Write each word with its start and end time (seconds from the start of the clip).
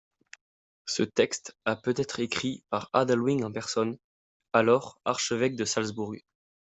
Ce 0.87 1.03
texte 1.03 1.55
a 1.65 1.75
peut-être 1.75 2.21
écrit 2.21 2.63
par 2.71 2.89
Adalwin 2.91 3.43
en 3.43 3.51
personne, 3.51 3.99
alors 4.51 4.99
archevêque 5.05 5.55
de 5.55 5.63
Salzbourg. 5.63 6.15